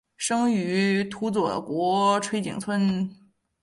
[0.17, 3.07] 生于土佐国吹井村。